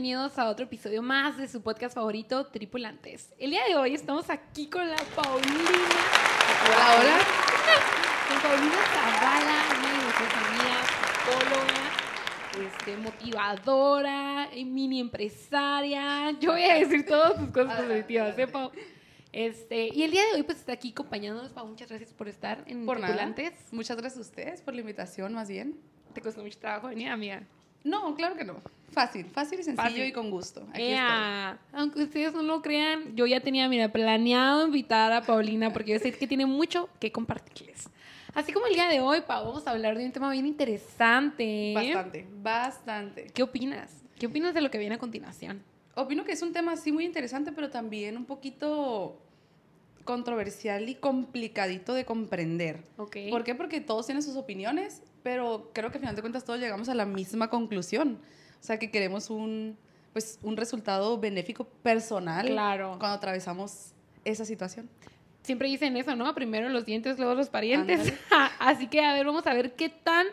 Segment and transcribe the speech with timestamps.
[0.00, 3.34] bienvenidos a otro episodio más de su podcast favorito, Tripulantes.
[3.38, 5.60] El día de hoy estamos aquí con la Paulina.
[6.64, 7.18] Hola, hola.
[8.26, 16.30] Con Paulina Zavala, una de nuestras amigas, psicóloga, este, motivadora, eh, mini empresaria.
[16.40, 18.70] Yo voy a decir todas tus cosas positivas, ¿eh, Pau?
[19.32, 21.66] Este, y el día de hoy pues está aquí acompañándonos, Pau.
[21.66, 23.12] Muchas gracias por estar en Por nada.
[23.12, 23.70] Tripulantes.
[23.70, 25.78] Muchas gracias a ustedes por la invitación, más bien.
[26.14, 27.46] ¿Te costó mucho trabajo venir, amiga?
[27.84, 28.60] No, claro que no.
[28.92, 30.04] Fácil, fácil y sencillo Fácil.
[30.04, 30.66] y con gusto.
[30.70, 35.72] Aquí Ea, Aunque ustedes no lo crean, yo ya tenía, mira, planeado invitar a Paulina
[35.72, 37.88] porque yo sé que tiene mucho que compartirles.
[38.34, 41.72] Así como el día de hoy, Pau, vamos a hablar de un tema bien interesante.
[41.72, 41.94] estoy.
[41.94, 43.26] Bastante, bastante.
[43.32, 44.02] ¿Qué opinas?
[44.18, 45.62] ¿Qué opinas de lo que viene a continuación?
[45.94, 49.18] Opino que es un tema así muy interesante, pero también un poquito
[50.04, 52.84] controversial y complicadito de comprender.
[52.96, 53.16] Ok.
[53.30, 53.54] ¿Por qué?
[53.54, 56.94] Porque todos tienen sus opiniones, pero creo que al final de cuentas todos llegamos a
[56.94, 58.18] la misma conclusión.
[58.60, 59.76] O sea, que queremos un,
[60.12, 62.96] pues, un resultado benéfico personal Claro.
[62.98, 63.92] cuando atravesamos
[64.24, 64.88] esa situación.
[65.42, 66.34] Siempre dicen eso, ¿no?
[66.34, 68.12] Primero los dientes, luego los parientes.
[68.58, 70.26] Así que, a ver, vamos a ver qué tan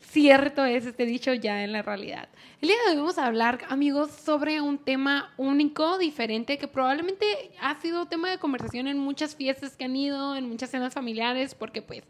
[0.00, 2.28] cierto es este dicho ya en la realidad.
[2.60, 7.26] El día de hoy vamos a hablar, amigos, sobre un tema único, diferente, que probablemente
[7.60, 11.54] ha sido tema de conversación en muchas fiestas que han ido, en muchas cenas familiares,
[11.54, 12.02] porque pues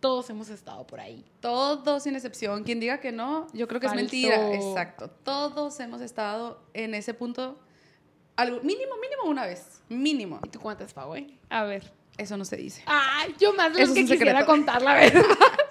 [0.00, 1.24] todos hemos estado por ahí.
[1.40, 2.64] Todos sin excepción.
[2.64, 4.04] Quien diga que no, yo creo que Falso.
[4.04, 4.54] es mentira.
[4.54, 5.08] Exacto.
[5.08, 7.58] Todos hemos estado en ese punto,
[8.36, 9.82] algo, mínimo, mínimo una vez.
[9.88, 10.40] Mínimo.
[10.44, 11.26] ¿Y tú cuántas, Pau, eh?
[11.48, 11.92] A ver.
[12.18, 12.82] Eso no se dice.
[12.86, 14.46] Ay, yo más lo que quisiera secreto.
[14.46, 15.22] contar, la verdad.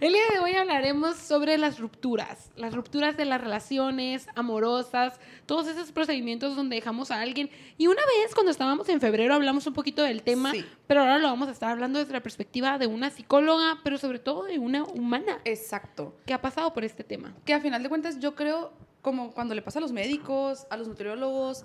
[0.00, 5.66] El día de hoy hablaremos sobre las rupturas, las rupturas de las relaciones amorosas, todos
[5.68, 7.50] esos procedimientos donde dejamos a alguien.
[7.78, 10.64] Y una vez, cuando estábamos en febrero, hablamos un poquito del tema, Sí.
[10.86, 14.18] pero ahora lo vamos a estar hablando desde la perspectiva de una psicóloga, pero sobre
[14.18, 16.14] todo de una humana Exacto.
[16.26, 17.34] que ha pasado por este tema.
[17.44, 20.76] Que a final de cuentas yo creo, como cuando le pasa a los médicos, a
[20.76, 21.64] los nutriólogos,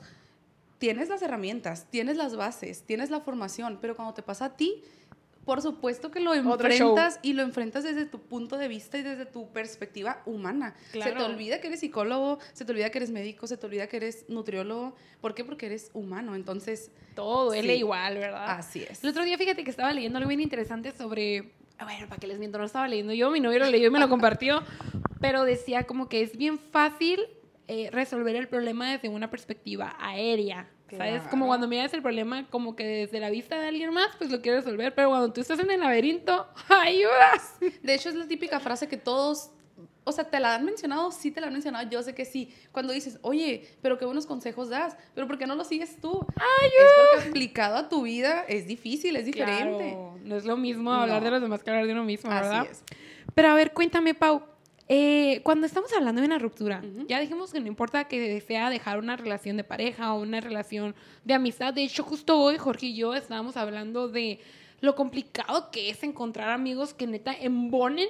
[0.78, 4.84] tienes las herramientas, tienes las bases, tienes la formación, pero cuando te pasa a ti,
[5.50, 9.26] por supuesto que lo enfrentas y lo enfrentas desde tu punto de vista y desde
[9.26, 10.76] tu perspectiva humana.
[10.92, 13.88] Se te olvida que eres psicólogo, se te olvida que eres médico, se te olvida
[13.88, 14.96] que eres nutriólogo.
[15.22, 15.44] ¿Por qué?
[15.44, 16.36] Porque eres humano.
[16.36, 17.80] Entonces, Todo duele Sí.
[17.80, 18.60] igual, ¿verdad?
[18.60, 19.04] así es.
[19.04, 21.52] El otro día, fíjate que estaba leyendo algo bien interesante sobre.
[21.84, 23.98] Bueno, para que les miento, no estaba leyendo yo, mi novio lo leyó y me
[23.98, 24.62] lo compartió.
[25.20, 27.22] Pero decía como que es bien fácil
[27.68, 30.70] eh, resolver el problema desde una perspectiva aérea.
[30.98, 31.24] ¿Sabes?
[31.30, 34.42] Como cuando miras el problema como que desde la vista de alguien más, pues lo
[34.42, 34.94] quieres resolver.
[34.96, 37.56] Pero cuando tú estás en el laberinto, ¡ayudas!
[37.82, 39.52] De hecho, es la típica frase que todos,
[40.04, 42.54] o sea, te la han mencionado, sí te la han mencionado, yo sé que sí.
[42.72, 46.26] Cuando dices, oye, pero qué buenos consejos das, pero ¿por qué no los sigues tú?
[46.36, 49.92] Es porque aplicado a tu vida es difícil, es diferente.
[49.92, 51.26] Claro, no es lo mismo hablar No.
[51.26, 52.62] de los demás que hablar de uno mismo, ¿verdad?
[52.62, 52.84] Así es.
[53.36, 54.44] Pero a ver, cuéntame, Pau.
[54.90, 59.00] Eh, cuando estamos hablando de una ruptura, ya dijimos que no importa que sea dejar
[59.00, 61.74] una relación de pareja o una relación de amistad.
[61.74, 64.40] De hecho, justo hoy Jorge y yo estábamos hablando de
[64.82, 68.10] lo complicado que es encontrar amigos que neta embonen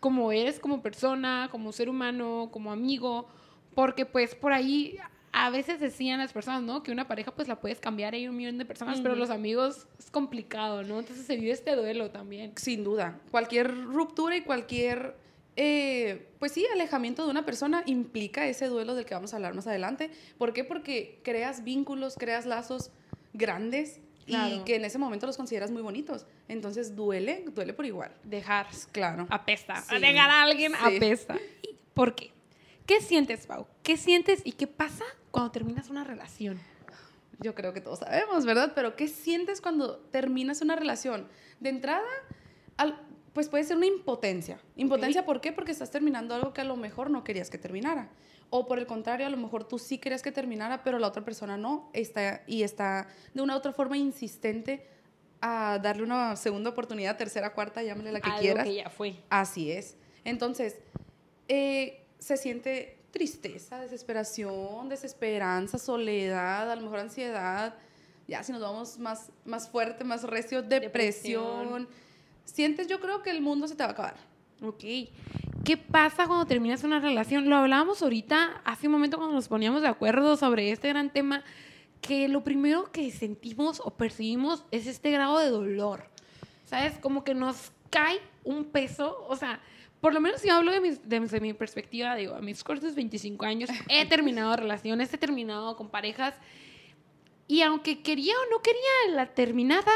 [0.00, 3.26] como eres como persona, como ser humano, como amigo,
[3.74, 4.98] porque pues por ahí
[5.32, 6.82] a veces decían las personas, ¿no?
[6.82, 9.86] Que una pareja pues la puedes cambiar, hay un millón de personas, pero los amigos
[9.98, 10.98] es complicado, ¿no?
[10.98, 12.52] Entonces se vive este duelo también.
[12.56, 15.16] Sin duda, cualquier ruptura y cualquier,
[15.56, 19.54] eh, pues sí, alejamiento de una persona implica ese duelo del que vamos a hablar
[19.54, 20.10] más adelante.
[20.38, 20.64] ¿Por qué?
[20.64, 22.90] Porque creas vínculos, creas lazos
[23.32, 24.56] grandes Claro.
[24.56, 26.26] y que en ese momento los consideras muy bonitos.
[26.48, 28.12] Entonces duele, duele por igual.
[28.24, 29.26] Dejar Claro.
[29.30, 29.80] apesta.
[29.82, 29.98] Sí.
[30.00, 30.96] Negar a alguien Sí.
[30.96, 31.36] apesta.
[31.62, 32.32] ¿Y ¿Por qué?
[32.86, 33.66] ¿Qué sientes, Pau?
[33.84, 36.58] ¿Qué sientes y qué pasa cuando terminas una relación?
[37.38, 38.72] Yo creo que todos sabemos, ¿verdad?
[38.74, 41.28] Pero ¿qué sientes cuando terminas una relación?
[41.60, 42.06] De entrada,
[42.76, 43.00] al-
[43.36, 44.58] pues puede ser una impotencia.
[44.76, 45.52] Impotencia, ¿por qué?
[45.52, 48.08] Porque estás terminando algo que a lo mejor no querías que terminara.
[48.48, 51.22] O por el contrario, a lo mejor tú sí querías que terminara, pero la otra
[51.22, 51.90] persona no.
[51.92, 54.86] Está, y está de una u otra forma insistente
[55.42, 58.64] a darle una segunda oportunidad, tercera, cuarta, llámale la que Algo quieras.
[58.64, 59.16] que ya fue.
[59.28, 59.98] Así es.
[60.24, 60.78] Entonces,
[61.48, 67.74] eh, se siente tristeza, desesperación, desesperanza, soledad, a lo mejor ansiedad.
[68.28, 71.82] Ya si nos vamos más, más fuerte, más recio, depresión.
[71.84, 72.05] Depresión.
[72.46, 74.16] Sientes, yo creo que el mundo se te va a acabar.
[74.62, 74.84] Ok.
[75.64, 77.50] ¿Qué pasa cuando terminas una relación?
[77.50, 81.44] Lo hablábamos ahorita, hace un momento cuando nos poníamos de acuerdo sobre este gran tema,
[82.00, 86.08] que lo primero que sentimos o percibimos es este grado de dolor.
[86.64, 86.98] ¿Sabes?
[86.98, 89.60] Como que nos cae un peso, o sea,
[90.00, 92.62] por lo menos si yo hablo de mi, de, de mi perspectiva, digo, a mis
[92.62, 96.34] cortos 25 años he terminado relaciones, he terminado con parejas
[97.48, 99.92] y aunque quería o no quería la terminada,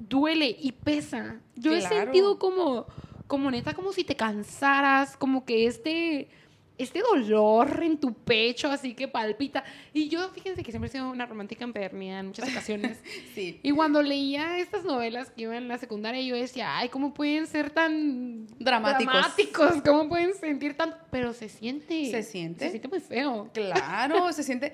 [0.00, 1.40] duele y pesa.
[1.56, 1.96] Yo he Claro.
[1.96, 2.86] sentido como,
[3.26, 6.28] como neta, como si te cansaras, como que este
[6.80, 9.64] este dolor en tu pecho, así que palpita.
[9.92, 13.00] Y yo, fíjense que siempre he sido una romántica empedernida en muchas ocasiones.
[13.34, 13.58] Sí.
[13.64, 17.48] Y cuando leía estas novelas que iban en la secundaria, yo decía, ay, ¿cómo pueden
[17.48, 19.12] ser tan Dramáticos.
[19.12, 19.82] dramáticos?
[19.84, 20.96] ¿Cómo pueden sentir tanto?
[21.10, 22.08] Pero se siente.
[22.12, 22.66] Se siente.
[22.66, 23.50] Se siente muy feo.
[23.52, 24.70] Claro, se siente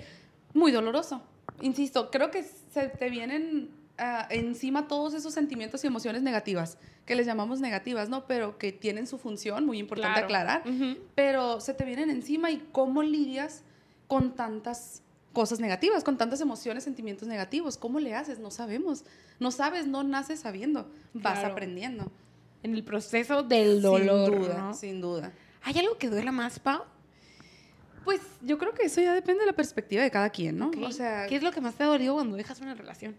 [0.52, 1.22] muy doloroso.
[1.62, 7.14] Insisto, creo que se te vienen ah, encima todos esos sentimientos y emociones negativas, que
[7.14, 8.26] les llamamos negativas, ¿no?
[8.26, 10.26] Pero que tienen su función, muy importante Claro.
[10.26, 10.62] aclarar.
[11.14, 13.62] Pero se te vienen encima y cómo lidias
[14.06, 15.02] con tantas
[15.32, 17.76] cosas negativas, con tantas emociones, sentimientos negativos.
[17.76, 18.38] ¿Cómo le haces?
[18.38, 19.04] No sabemos.
[19.40, 20.88] No sabes, no naces sabiendo.
[21.12, 21.52] Vas Claro.
[21.52, 22.10] aprendiendo.
[22.62, 24.30] En el proceso del dolor.
[24.30, 24.74] Sin duda, ¿no?
[24.74, 25.32] sin duda.
[25.62, 26.82] ¿Hay algo que duela más, Pau?
[28.04, 30.70] Pues yo creo que eso ya depende de la perspectiva de cada quien, ¿no?
[30.82, 33.16] O sea, ¿qué es lo que más te ha dolido cuando dejas una relación?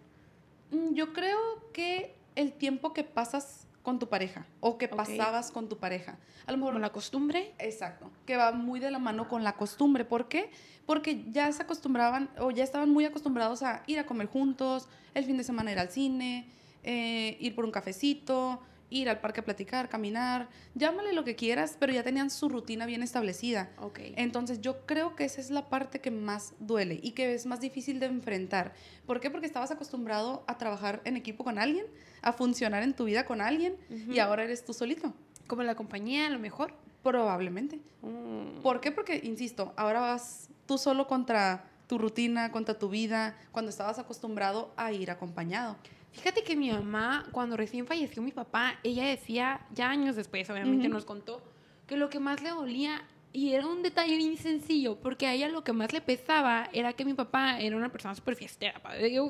[0.75, 1.39] Mm, Yo creo
[1.73, 6.17] que el tiempo que pasas con tu pareja o que pasabas con tu pareja.
[6.47, 7.53] A lo mejor ¿Como la costumbre?
[7.59, 10.05] Exacto, que va muy de la mano con la costumbre.
[10.05, 10.49] ¿Por qué?
[10.87, 15.23] Porque ya se acostumbraban o ya estaban muy acostumbrados a ir a comer juntos, el
[15.23, 16.47] fin de semana ir al cine,
[16.83, 21.77] eh, ir por un cafecito, ir al parque a platicar, caminar, llámale lo que quieras,
[21.79, 23.71] pero ya tenían su rutina bien establecida.
[23.79, 23.99] Ok.
[24.15, 27.61] Entonces yo creo que esa es la parte que más duele y que es más
[27.61, 28.73] difícil de enfrentar.
[29.05, 29.29] ¿Por qué?
[29.29, 31.85] Porque estabas acostumbrado a trabajar en equipo con alguien,
[32.21, 35.13] a funcionar en tu vida con alguien y ahora eres tú solito.
[35.47, 36.73] Como la compañía, a lo mejor.
[37.03, 37.79] Probablemente.
[38.01, 38.61] Mm.
[38.63, 38.91] ¿Por qué?
[38.91, 44.73] Porque, insisto, ahora vas tú solo contra tu rutina, contra tu vida, cuando estabas acostumbrado
[44.75, 45.77] a ir acompañado.
[46.15, 50.87] Fíjate que mi mamá, cuando recién falleció mi papá, ella decía, ya años después, obviamente
[50.87, 50.93] Ujú.
[50.95, 51.41] nos contó,
[51.87, 55.49] que lo que más le dolía, y era un detalle bien sencillo, porque a ella
[55.49, 58.79] lo que más le pesaba era que mi papá era una persona súper fiestera.
[58.81, 59.29] pa- Digo,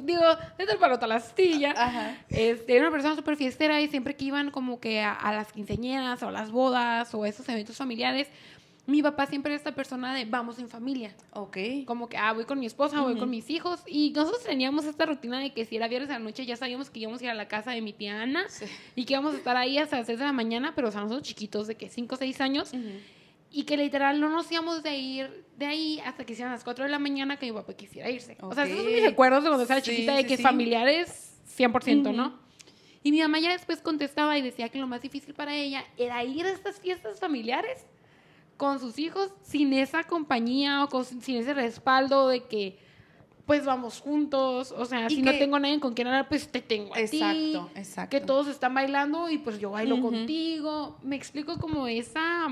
[0.59, 1.71] desde el palo a la astilla.
[1.75, 2.15] Ajá.
[2.29, 5.51] Este, era una persona súper fiestera y siempre que iban como que a, a las
[5.51, 8.27] quinceañeras o a las bodas o a esos eventos familiares,
[8.87, 11.15] mi papá siempre era esta persona de vamos en familia.
[11.31, 11.57] Ok.
[11.85, 13.81] Como que, ah, voy con mi esposa, voy con mis hijos.
[13.87, 16.89] Y nosotros teníamos esta rutina de que si era viernes a la noche ya sabíamos
[16.91, 18.65] que íbamos a ir a la casa de mi tía Ana Sí.
[18.95, 21.01] y que íbamos a estar ahí hasta las 6 de la mañana, pero o sea,
[21.01, 22.71] nosotros chiquitos de que 5 o 6 años.
[23.51, 26.83] Y que literal no nos íbamos de ir de ahí hasta que hicieran las 4
[26.85, 28.37] de la mañana que mi papá quisiera irse.
[28.41, 31.39] O sea, esos son mis recuerdos de cuando estaba Sí, chiquita de sí, que familiares
[31.57, 32.17] 100%, Ujú.
[32.17, 32.39] ¿no?
[33.01, 36.23] Y mi mamá ya después contestaba y decía que lo más difícil para ella era
[36.23, 37.85] ir a estas fiestas familiares
[38.57, 42.79] con sus hijos sin esa compañía o con- sin ese respaldo de que
[43.45, 46.61] pues vamos juntos, o sea, Y si no tengo nadie con quien hablar, pues te
[46.61, 47.03] tengo a ti.
[47.03, 48.09] Exacto, exacto.
[48.09, 50.97] Que todos están bailando y pues yo bailo contigo.
[51.03, 52.47] Me explico como esa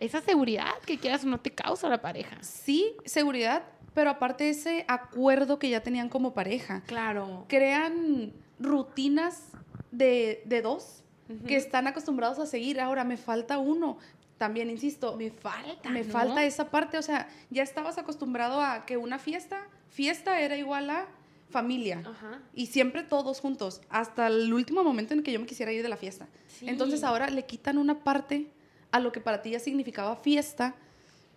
[0.00, 2.36] esa seguridad que quieras o no te causa la pareja.
[2.42, 3.62] Sí, seguridad,
[3.94, 6.82] pero aparte ese acuerdo que ya tenían como pareja.
[6.86, 7.44] Claro.
[7.48, 9.52] Crean rutinas
[9.92, 11.02] de, de dos
[11.46, 12.80] que están acostumbrados a seguir.
[12.80, 13.98] Ahora me falta uno.
[14.38, 15.90] También, insisto, me falta.
[15.90, 16.12] me ¿no?
[16.12, 16.98] falta esa parte.
[16.98, 21.06] O sea, ya estabas acostumbrado a que una fiesta, fiesta era igual a
[21.50, 22.02] familia.
[22.04, 22.40] Ajá.
[22.52, 25.88] Y siempre todos juntos, hasta el último momento en que yo me quisiera ir de
[25.88, 26.26] la fiesta.
[26.48, 26.68] Sí.
[26.68, 28.50] Entonces ahora le quitan una parte
[28.90, 30.74] a lo que para ti ya significaba fiesta.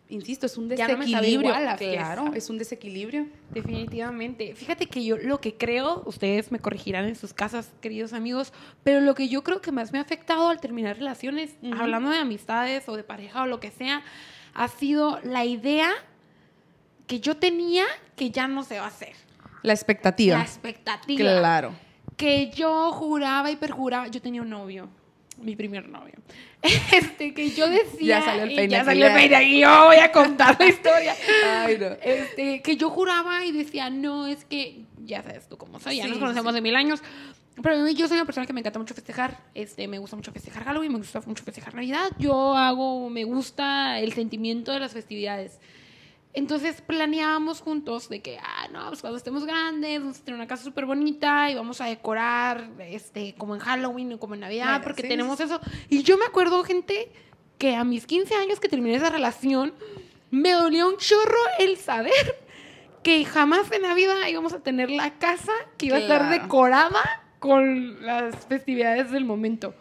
[0.09, 1.49] Insisto, es un no desequilibrio.
[1.49, 3.27] igual la claro, es un desequilibrio.
[3.51, 4.55] Definitivamente.
[4.55, 9.01] Fíjate que yo lo que creo, ustedes me corregirán en sus casas, queridos amigos, pero
[9.01, 12.87] lo que yo creo que más me ha afectado al terminar relaciones, hablando de amistades
[12.87, 14.01] o de pareja o lo que sea,
[14.53, 15.91] ha sido la idea
[17.05, 19.13] que yo tenía que ya no se va a hacer.
[19.63, 20.37] La expectativa.
[20.37, 21.19] La expectativa.
[21.19, 21.73] Claro.
[22.15, 24.07] Que yo juraba y perjuraba.
[24.07, 24.89] Yo tenía un novio,
[25.37, 26.13] mi primer novio.
[26.93, 28.19] Este, que yo decía.
[28.19, 29.17] Ya salió el y peine Ya aquí, salió el ya.
[29.17, 31.15] peine aquí, yo voy a contar la historia.
[31.65, 31.87] Ay, no.
[32.01, 36.03] Este, que yo juraba y decía, no, es que ya sabes tú cómo soy, ya
[36.03, 36.55] Sí, nos conocemos sí.
[36.55, 37.01] de mil años.
[37.61, 39.39] Pero yo soy una persona que me encanta mucho festejar.
[39.55, 42.11] Este, me gusta mucho festejar Halloween, me gusta mucho festejar Navidad.
[42.19, 45.59] Yo hago, me gusta el sentimiento de las festividades.
[46.37, 50.45] Entonces planeábamos juntos de que, ah, no, pues cuando estemos grandes, vamos a tener una
[50.45, 54.83] casa súper bonita y vamos a decorar, este, como en Halloween o como en Navidad,
[54.83, 55.45] porque sí, tenemos sí.
[55.45, 55.59] eso.
[55.89, 57.11] Y yo me acuerdo, gente,
[57.57, 59.73] que a mis 15 años que terminé esa relación,
[60.29, 62.13] me dolió un chorro el saber
[63.01, 67.01] que jamás en la vida íbamos a tener la casa que iba a estar decorada
[67.39, 69.73] con las festividades del momento.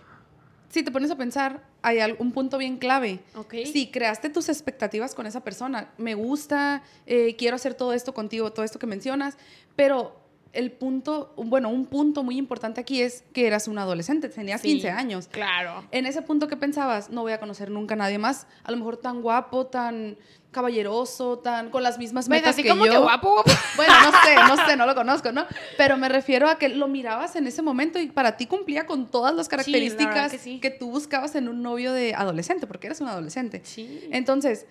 [0.70, 3.20] Si te pones a pensar, hay un punto bien clave.
[3.50, 8.52] Si creaste tus expectativas con esa persona, me gusta, eh, quiero hacer todo esto contigo,
[8.52, 9.36] todo esto que mencionas,
[9.76, 14.60] pero el punto, bueno, un punto muy importante aquí es que eras un adolescente, tenías
[14.62, 15.28] Sí, 15 años.
[15.28, 15.84] Claro.
[15.90, 18.76] En ese punto que pensabas, no voy a conocer nunca a nadie más, a lo
[18.78, 20.16] mejor tan guapo, tan
[20.50, 22.38] caballeroso, tan con las mismas ¿Ves?
[22.40, 22.92] metas Así que como yo.
[22.92, 23.50] que guapo, guapo.
[23.76, 25.44] Bueno, no sé, no sé, no lo conozco, ¿no?
[25.76, 29.10] Pero me refiero a que lo mirabas en ese momento y para ti cumplía con
[29.10, 30.58] todas las características que sí.
[30.60, 33.60] que tú buscabas en un novio de adolescente, porque eres un adolescente.
[33.64, 34.08] Sí.
[34.10, 34.64] Entonces,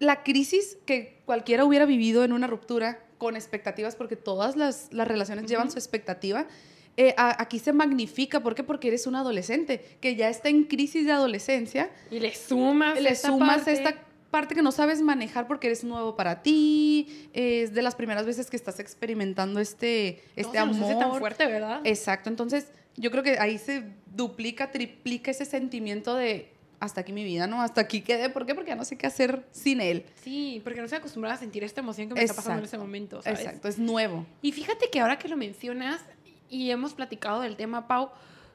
[0.00, 5.08] la crisis que cualquiera hubiera vivido en una ruptura con expectativas, porque todas las, las
[5.08, 6.46] relaciones llevan su expectativa,
[6.96, 8.40] eh, a- aquí se magnifica.
[8.42, 8.62] ¿Por qué?
[8.64, 11.90] Porque eres un adolescente que ya está en crisis de adolescencia.
[12.10, 13.72] Y le sumas Le esta sumas parte.
[13.72, 13.94] esta
[14.30, 17.28] parte que no sabes manejar porque eres nuevo para ti.
[17.32, 20.98] Es de las primeras veces que estás experimentando este, No este se hace amor.
[20.98, 21.80] tan fuerte, ¿verdad?
[21.84, 22.28] Exacto.
[22.30, 27.46] Entonces, yo creo que ahí se duplica, triplica ese sentimiento de hasta aquí mi vida,
[27.46, 27.62] ¿no?
[27.62, 28.28] Hasta aquí quedé.
[28.30, 28.54] ¿Por qué?
[28.54, 30.04] Porque ya no sé qué hacer sin él.
[30.22, 32.78] Sí, porque no estoy acostumbrada a sentir esta emoción que me está pasando en ese
[32.78, 33.40] momento, ¿sabes?
[33.40, 34.26] Exacto, es nuevo.
[34.42, 36.00] Y fíjate que ahora que lo mencionas
[36.48, 38.10] y hemos platicado del tema, Pau,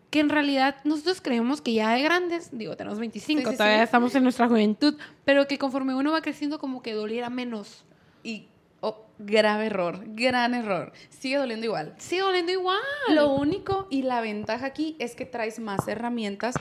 [0.09, 3.77] que en realidad nosotros creemos que ya de grandes, digo, tenemos 25, Sí, sí, todavía
[3.77, 3.83] sí.
[3.83, 7.85] estamos en nuestra juventud, pero que conforme uno va creciendo como que doliera menos.
[8.21, 8.47] Y,
[8.81, 10.91] oh, grave error, gran error.
[11.09, 11.95] Sigue doliendo igual.
[11.97, 12.77] Sigue doliendo igual.
[13.09, 16.55] Lo único y la ventaja aquí es que traes más herramientas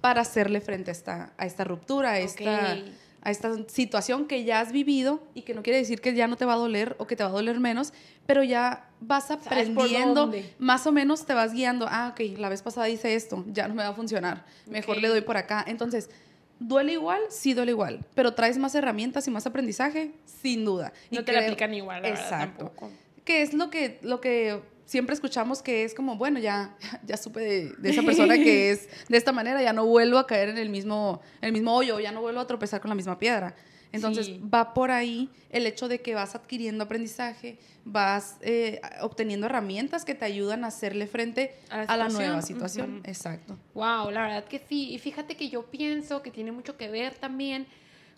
[0.00, 2.76] para hacerle frente a esta, a esta ruptura, a esta,
[3.22, 6.36] a esta situación que ya has vivido y que no quiere decir que ya no
[6.36, 7.92] te va a doler o que te va a doler menos,
[8.26, 11.86] pero ya vas aprendiendo, más o menos te vas guiando.
[11.88, 15.08] Ah, ok, la vez pasada hice esto, ya no me va a funcionar, mejor le
[15.08, 15.64] doy por acá.
[15.66, 16.10] Entonces,
[16.58, 17.20] ¿duele igual?
[17.30, 20.92] Sí, duele igual, pero traes más herramientas y más aprendizaje, sin duda.
[21.10, 22.90] Y No te la aplican igual, la verdad, Exacto tampoco.
[23.24, 26.76] que es lo que, lo que siempre escuchamos que es como, bueno, ya,
[27.06, 30.26] ya supe de, de esa persona que es de esta manera, ya no vuelvo a
[30.26, 32.94] caer en el mismo, en el mismo hoyo, ya no vuelvo a tropezar con la
[32.94, 33.54] misma piedra.
[33.92, 34.40] Entonces Sí.
[34.52, 40.16] va por ahí el hecho de que vas adquiriendo aprendizaje, vas eh, obteniendo herramientas que
[40.16, 43.02] te ayudan a hacerle frente A a la nueva situación.
[43.04, 43.56] Exacto.
[43.72, 44.92] Wow, la verdad que sí.
[44.92, 47.68] Y fíjate que yo pienso que tiene mucho que ver también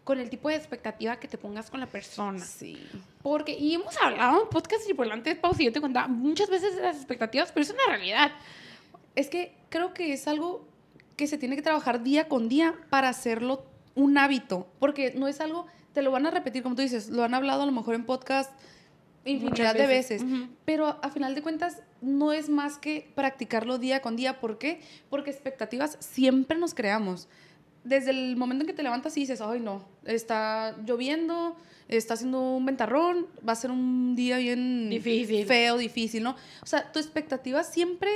[0.06, 2.38] con el tipo de expectativa que te pongas con la persona.
[2.38, 2.78] Sí.
[3.25, 6.94] Porque, y hemos hablado en podcast tripulantes, Pau, si yo te contaba muchas veces las
[6.94, 8.30] expectativas, pero es una realidad.
[9.16, 10.64] Es que creo que es algo
[11.16, 15.40] que se tiene que trabajar día con día para hacerlo un hábito, porque no es
[15.40, 17.96] algo, te lo van a repetir, como tú dices, lo han hablado a lo mejor
[17.96, 18.52] en podcast
[19.25, 20.46] infinidad Muchas de veces, Ujú.
[20.64, 24.38] pero a final de cuentas no es más que practicarlo día con día.
[24.38, 24.80] ¿Por qué?
[25.10, 27.26] Porque expectativas siempre nos creamos.
[27.88, 31.57] Desde el momento en que te levantas y dices, ay no, está lloviendo,
[31.88, 35.47] está haciendo un ventarrón, va a ser un día bien Difícil.
[35.47, 36.31] feo, difícil, ¿no?
[36.62, 38.11] O sea, tu expectativa siempre,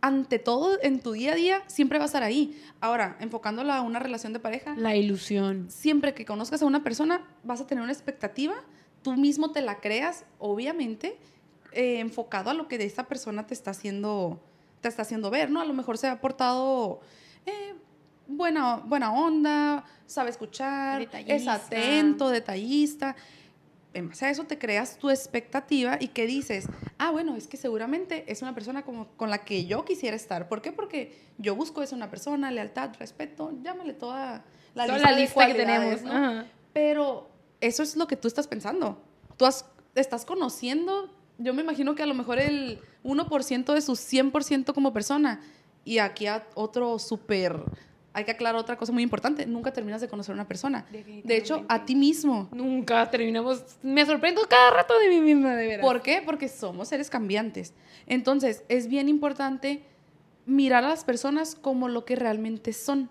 [0.00, 2.60] ante todo, en tu día a día, siempre va a estar ahí.
[2.80, 5.66] Ahora, enfocándola a una relación de pareja, La ilusión.
[5.70, 8.54] siempre que conozcas a una persona, vas a tener una expectativa,
[9.02, 11.16] tú mismo te la creas, obviamente,
[11.72, 14.40] eh, enfocado a lo que de esta persona te está haciendo,
[14.80, 15.60] te está haciendo ver, ¿no?
[15.60, 17.00] A lo mejor se ha portado
[17.44, 17.74] eh,
[18.26, 21.00] buena, buena onda, sabe escuchar,
[21.34, 23.16] es atento, detallista.
[23.94, 26.66] En base a eso te creas tu expectativa y que dices,
[26.98, 30.48] ah, bueno, es que seguramente es una persona como, con la que yo quisiera estar.
[30.48, 30.70] ¿Por qué?
[30.70, 35.46] Porque yo busco es una persona, lealtad, respeto, llámale toda la Toda lista, la lista
[35.46, 36.00] que tenemos.
[36.74, 37.30] Pero
[37.62, 39.00] eso es lo que tú estás pensando.
[39.38, 39.64] Tú has-
[39.94, 44.92] estás conociendo, yo me imagino que a lo mejor el 1% de su 100% como
[44.92, 45.40] persona.
[45.86, 47.62] Y aquí a otro súper,
[48.16, 50.86] hay que aclarar otra cosa muy importante, nunca terminas de conocer a una persona.
[50.90, 52.48] De hecho, a ti mismo.
[52.50, 53.62] Nunca terminamos.
[53.82, 55.84] Me sorprendo cada rato de mí misma, de veras.
[55.84, 56.22] ¿Por qué?
[56.24, 57.74] Porque somos seres cambiantes.
[58.06, 59.82] Entonces, es bien importante
[60.46, 63.10] mirar a las personas como lo que realmente son.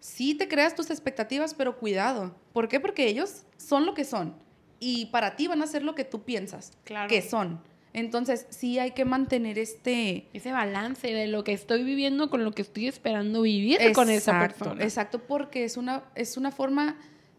[0.00, 2.34] Sí te creas tus expectativas, pero cuidado.
[2.52, 2.80] ¿Por qué?
[2.80, 4.34] Porque ellos son lo que son.
[4.80, 7.08] Y para ti van a ser lo que tú piensas Claro.
[7.08, 7.60] que son.
[7.94, 10.28] Entonces, sí hay que mantener este...
[10.34, 14.38] Ese balance de lo que estoy viviendo con lo que estoy esperando vivir con esa
[14.38, 14.82] persona.
[14.82, 16.98] Exacto, porque es una, es una forma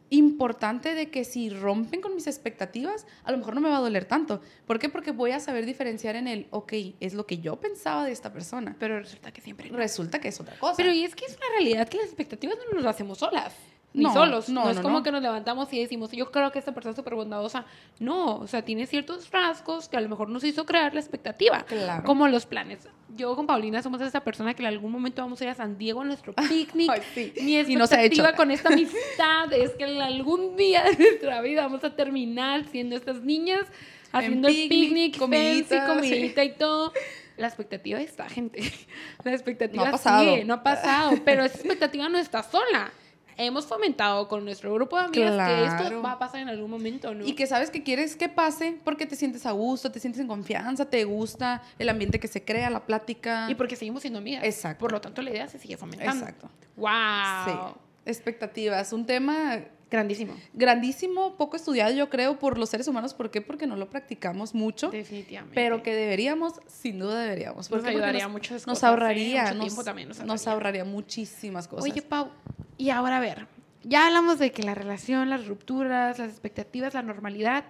[0.10, 3.82] importante de que si rompen con mis expectativas, a lo mejor no me va a
[3.82, 4.42] doler tanto.
[4.66, 4.88] ¿Por qué?
[4.88, 8.32] Porque voy a saber diferenciar en el, ok, es lo que yo pensaba de esta
[8.32, 8.76] persona.
[8.80, 9.78] Pero resulta que siempre no.
[9.78, 10.78] Resulta que es otra cosa.
[10.78, 13.54] Pero y es que es una realidad que las expectativas no nos las hacemos solas.
[13.96, 14.50] Ni No, solos.
[14.50, 15.04] no, No, es no, como no.
[15.04, 17.66] que nos levantamos y decimos, yo creo que esta persona es súper bondadosa.
[18.00, 21.64] No, o sea, tiene ciertos rasgos que a lo mejor nos hizo crear la expectativa.
[21.64, 22.04] Claro.
[22.04, 22.88] Como los planes.
[23.16, 25.78] Yo con Paulina somos esa persona que en algún momento vamos a ir a San
[25.78, 26.90] Diego a nuestro picnic.
[26.92, 27.34] Ay, sí.
[27.42, 28.38] Mi Y no se ha expectativa hecho.
[28.38, 33.22] con esta amistad es que algún día de nuestra vida vamos a terminar siendo estas
[33.22, 33.66] niñas
[34.12, 36.10] haciendo el picnic, picnic, comidita, fancy, sí.
[36.12, 36.92] comidita y todo.
[37.38, 38.62] La expectativa está, gente.
[39.26, 40.20] La expectativa No ha pasado.
[40.24, 42.92] sigue, no ha pasado, pero esa expectativa no está sola.
[43.38, 47.14] Hemos fomentado con nuestro grupo de amigas que esto va a pasar en algún momento,
[47.14, 47.26] ¿no?
[47.26, 50.28] Y que sabes que quieres que pase porque te sientes a gusto, te sientes en
[50.28, 53.48] confianza, te gusta el ambiente que se crea, la plática.
[53.50, 54.44] Y porque seguimos siendo amigas.
[54.44, 54.80] Exacto.
[54.80, 56.26] Por lo tanto, la idea se sigue fomentando.
[56.26, 56.50] Exacto.
[56.78, 57.46] ¡Wow!
[57.46, 57.80] Sí.
[58.06, 58.94] Expectativas.
[58.94, 60.34] Un tema Grandísimo.
[60.54, 63.14] grandísimo, poco estudiado yo creo por los seres humanos.
[63.14, 63.42] ¿Por qué?
[63.42, 64.90] Porque no lo practicamos mucho.
[64.90, 65.54] Definitivamente.
[65.56, 67.70] Pero que deberíamos, sin duda deberíamos.
[67.70, 67.84] ¿Por Nos?
[67.84, 68.88] Porque ayudaría nos, muchas nos cosas, ¿eh?
[68.88, 70.82] ahorraría, Mucho nos, tiempo también nos nos ahorraría.
[70.82, 71.84] ahorraría muchísimas cosas.
[71.90, 72.30] Oye, Pau,
[72.78, 73.48] y ahora a ver,
[73.84, 77.66] ya hablamos de que la relación, las rupturas, las expectativas, la normalidad.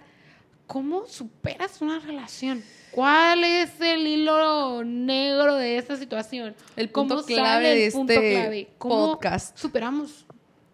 [0.66, 2.62] ¿Cómo superas una relación?
[2.90, 6.56] ¿Cuál es el hilo negro de esta situación?
[6.74, 8.68] El punto ¿Cómo clave el de punto este clave?
[8.78, 9.56] ¿Cómo podcast.
[9.56, 10.26] superamos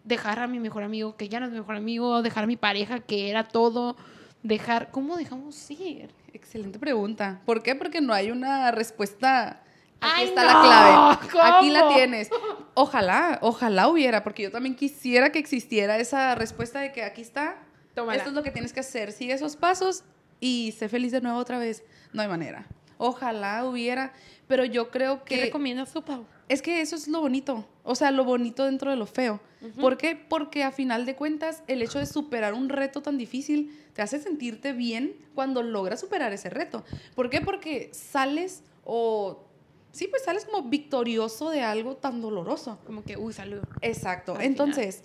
[0.05, 2.57] dejar a mi mejor amigo que ya no es mi mejor amigo, dejar a mi
[2.57, 3.97] pareja que era todo,
[4.43, 6.11] dejar, ¿cómo dejamos ir?
[6.33, 7.43] Excelente pregunta.
[7.45, 7.75] ¿Por qué?
[7.75, 9.63] Porque no hay una respuesta.
[10.03, 11.29] Aquí Ay, está no, la clave.
[11.31, 11.45] ¿cómo?
[11.45, 12.29] Aquí la tienes.
[12.75, 17.57] Ojalá, ojalá hubiera, porque yo también quisiera que existiera esa respuesta de que aquí está.
[17.95, 18.17] Tómala.
[18.17, 19.13] Esto es lo que tienes que hacer.
[19.13, 20.05] Sigue esos pasos
[20.41, 21.85] y sé feliz de nuevo otra vez.
[22.13, 22.67] No hay manera.
[22.99, 24.13] Ojalá hubiera,
[24.49, 26.25] pero yo creo ¿Qué que recomiendas tú, Pau?
[26.49, 27.67] es que eso es lo bonito.
[27.83, 29.41] O sea, lo bonito dentro de lo feo.
[29.81, 30.17] ¿Por qué?
[30.17, 34.19] Porque a final de cuentas, el hecho de superar un reto tan difícil te hace
[34.21, 36.85] sentirte bien cuando logras superar ese reto.
[37.15, 37.41] ¿Por qué?
[37.41, 39.45] Porque sales o...
[39.93, 42.79] Sí, pues sales como victorioso de algo tan doloroso.
[42.87, 43.61] Como que, uy, salud.
[43.83, 44.33] Exacto.
[44.33, 44.51] Al final.
[44.51, 45.03] Entonces,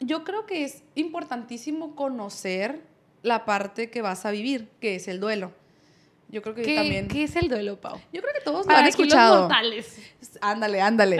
[0.00, 2.80] yo creo que es importantísimo conocer
[3.22, 5.52] la parte que vas a vivir, que es el duelo.
[6.28, 7.08] Yo creo que ¿Qué, también...
[7.08, 7.98] ¿Qué es el duelo, Pau?
[8.12, 9.40] Yo creo que todos lo han escuchado.
[9.42, 9.98] mortales.
[10.40, 11.16] Ándale, ándale.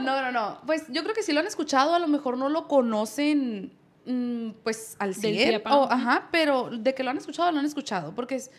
[0.00, 0.58] No, no, no.
[0.66, 3.72] Pues yo creo que sí lo han escuchado, a lo mejor no lo conocen
[4.06, 5.34] mm, pues al Del 100.
[5.48, 5.76] pie a pa.
[5.76, 8.14] o- ajá, pero de que lo han escuchado, lo han escuchado.
[8.14, 8.50] Porque es-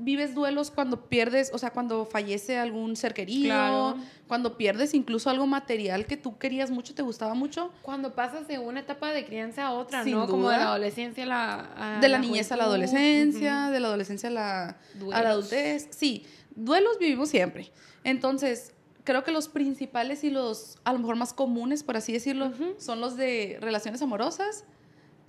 [0.00, 3.96] vives duelos cuando pierdes, o sea, cuando fallece algún ser querido, Claro.
[4.28, 7.72] cuando pierdes incluso algo material que tú querías mucho, te gustaba mucho.
[7.82, 10.26] Cuando pasas de una etapa de crianza a otra, Sin ¿no?
[10.28, 10.58] Como de duda.
[10.64, 11.96] la adolescencia a la...
[11.96, 14.68] a de la, niñez a la adolescencia, de la adolescencia a la,
[15.12, 15.88] a la adultez.
[15.90, 16.24] Sí,
[16.54, 17.70] duelos vivimos siempre.
[18.04, 22.52] Entonces, creo que los principales y los, a lo mejor más comunes, por así decirlo,
[22.78, 24.64] son los de relaciones amorosas.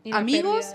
[0.03, 0.67] Y amigos.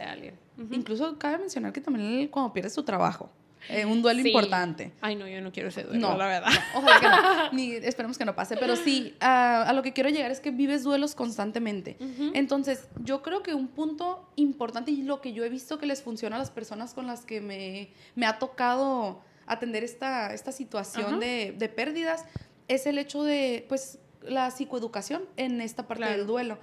[0.70, 3.30] Incluso cabe mencionar que también cuando pierdes tu trabajo,
[3.68, 4.28] eh, un duelo Sí.
[4.28, 4.92] importante.
[5.00, 6.50] Ay, no, yo no quiero ese duelo, No, la verdad.
[6.74, 7.52] no, ojalá que no.
[7.52, 8.56] Ni, esperemos que no pase.
[8.56, 11.96] Pero sí, a, a lo que quiero llegar es que vives duelos constantemente.
[12.34, 16.02] Entonces, yo creo que un punto importante y lo que yo he visto que les
[16.02, 21.20] funciona a las personas con las que me, me ha tocado atender esta, esta situación
[21.20, 22.24] de, de pérdidas
[22.68, 26.16] es el hecho de, pues, la psicoeducación en esta parte Claro.
[26.18, 26.58] del duelo.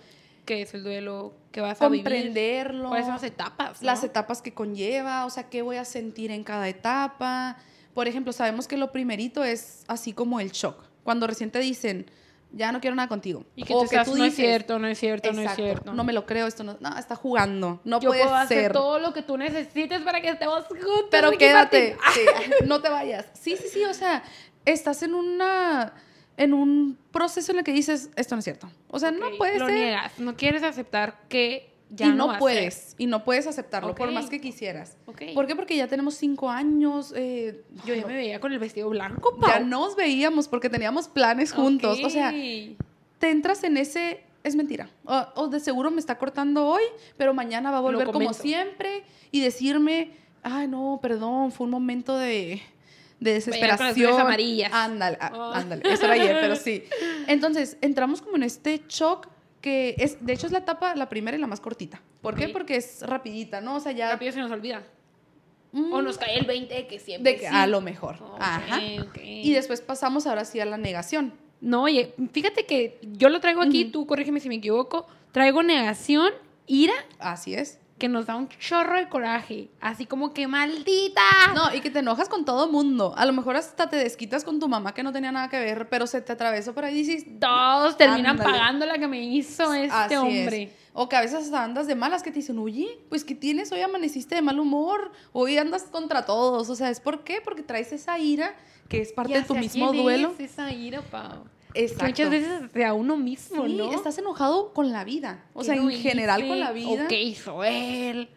[0.46, 2.04] ¿Qué es el duelo que vas a vivir?
[2.04, 2.90] Comprenderlo.
[2.90, 3.82] ¿Cuáles son las etapas?
[3.82, 7.58] las etapas que conlleva, o sea, qué voy a sentir en cada etapa.
[7.94, 10.84] Por ejemplo, sabemos que lo primerito es así como el shock.
[11.04, 12.10] Cuando recién te dicen,
[12.54, 13.46] ya no quiero nada contigo.
[13.56, 15.94] Y que tú, estás, no es cierto, no es cierto, no es "Exacto, cierto.
[15.94, 19.00] No me lo creo, esto no, no, está jugando, no Yo puede puedo hacer todo
[19.00, 21.08] lo que tú necesites para que estemos juntos.
[21.10, 22.22] Pero Ricky quédate, sí,
[22.66, 23.28] no te vayas.
[23.34, 24.24] Sí, sí, sí, o sea,
[24.66, 25.94] estás en una
[26.44, 28.70] en un proceso en el que dices, esto no es cierto.
[28.90, 29.76] O sea, no Ok, puede lo ser.
[29.76, 34.30] niegas, no quieres aceptar que ya y no, puedes, y no puedes aceptarlo por más
[34.30, 34.98] que quisieras.
[35.06, 35.56] ¿Por qué?
[35.56, 37.14] Porque ya tenemos cinco años.
[37.16, 39.50] eh, Yo ya me veía con el vestido blanco, Pau.
[39.50, 42.00] ya nos veíamos porque teníamos planes juntos.
[42.04, 44.90] O sea, te entras en ese, es mentira.
[45.06, 46.82] O, o de seguro me está cortando hoy,
[47.18, 50.12] pero mañana va a volver como siempre y decirme,
[50.44, 52.62] ay, no, perdón, fue un momento de,
[53.22, 53.94] de con desesperación.
[53.94, 54.72] flores amarillas.
[54.74, 55.52] Ándale, Oh.
[55.54, 56.84] ándale, eso era ayer, pero sí.
[57.28, 59.28] Entonces, entramos como en este shock
[59.62, 62.02] que es, de hecho es la etapa, la primera y la más cortita.
[62.22, 62.50] ¿Por qué?
[62.50, 63.76] Porque es rapidita, ¿no?
[63.76, 64.12] O sea, ya...
[64.12, 64.84] Rápido se nos olvida.
[65.72, 67.54] mm, O nos cae el 20 de que siempre de que sí.
[67.56, 68.18] a lo mejor.
[68.40, 68.82] Ajá.
[68.82, 71.34] Y después pasamos ahora sí a la negación.
[71.62, 75.06] No, oye, fíjate que yo lo traigo aquí, tú corrígeme si me equivoco.
[75.32, 76.34] Traigo negación,
[76.66, 77.78] ira, Así es.
[78.02, 79.70] Que nos da un chorro de coraje.
[79.80, 81.22] Así como que maldita.
[81.54, 83.14] No, y que te enojas con todo mundo.
[83.16, 85.88] A lo mejor hasta te desquitas con tu mamá que no tenía nada que ver,
[85.88, 88.52] pero se te atravesó por ahí y dices, Todos terminan Ándale.
[88.54, 90.64] pagando la que me hizo este así hombre.
[90.64, 90.72] es.
[90.94, 93.72] O que a veces hasta andas de malas que te dicen, oye, pues ¿qué tienes?
[93.72, 96.72] Hoy amaneciste de mal humor, hoy andas contra todos.
[96.72, 97.40] O sea, ¿es por qué?
[97.40, 98.56] Porque traes esa ira
[98.90, 100.34] que es parte ¿Y de tu mismo duelo.
[100.40, 101.44] Es esa ira, Pau?
[101.74, 102.06] Exacto.
[102.06, 103.92] Muchas veces hacia uno mismo, Sí, ¿no?
[103.94, 105.44] estás enojado con la vida.
[105.54, 107.06] O ¿Qué sea, no en general con la vida.
[107.06, 108.30] ¿O qué hizo él?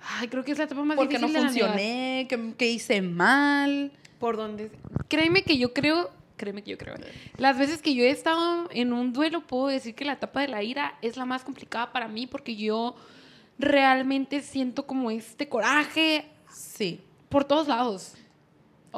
[0.00, 1.70] Ay, creo que es la etapa más Porque no difícil de la negación.
[1.70, 3.90] funcioné, que, que hice mal.
[4.20, 4.70] por donde
[5.08, 6.94] créeme que yo creo créeme que yo creo
[7.36, 10.46] las veces que yo he estado en un duelo puedo decir que la etapa de
[10.48, 12.94] la ira es la más complicada para mí porque yo
[13.58, 17.00] realmente siento como este coraje Sí.
[17.28, 18.14] por todos lados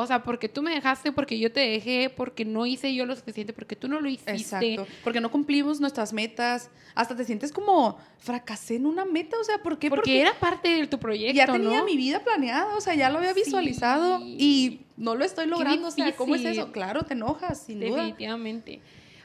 [0.01, 3.15] o sea porque tú me dejaste porque yo te dejé porque no hice yo lo
[3.15, 4.87] suficiente porque tú no lo hiciste Exacto.
[5.05, 6.71] Porque no cumplimos nuestras metas.
[6.95, 9.37] Hasta te sientes como fracasé en una meta.
[9.39, 9.91] O sea, ¿por qué?
[9.91, 11.85] porque, era parte de tu proyecto ya tenía ¿no?
[11.85, 12.77] mi vida planeada.
[12.77, 13.43] O sea, ya lo había Sí.
[13.45, 15.89] visualizado y no lo estoy logrando.
[15.89, 16.73] O sea, ¿cómo es eso?
[16.73, 17.97] Claro, te enojas, sin duda.
[17.97, 18.81] Definitivamente.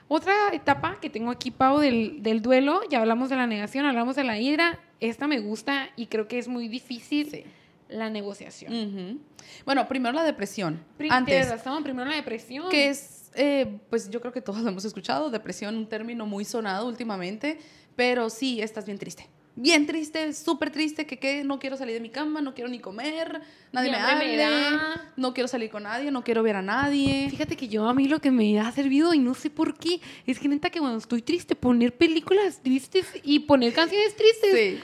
[0.07, 4.15] Otra etapa que tengo aquí, Pau, del, del duelo, ya hablamos de la negación, hablamos
[4.15, 4.79] de la ira.
[4.99, 7.43] Esta me gusta y creo que es muy difícil, Sí.
[7.89, 9.19] La negociación.
[9.65, 10.83] Bueno, primero la depresión.
[11.09, 12.69] Antes, razón, primero la depresión.
[12.69, 16.45] que es, eh, pues yo creo que todos lo hemos escuchado, depresión, un término muy
[16.45, 17.59] sonado últimamente,
[17.95, 19.27] pero sí estás bien triste.
[19.57, 22.79] Bien triste, súper triste, que, que no quiero salir de mi cama, no quiero ni
[22.79, 23.39] comer,
[23.71, 25.13] nadie me hable, da.
[25.15, 27.29] no quiero salir con nadie, no quiero ver a nadie.
[27.29, 30.01] Fíjate que yo a mí lo que me ha servido, y no sé por qué,
[30.25, 34.79] es que neta que cuando estoy triste, poner películas tristes y poner canciones tristes, Sí.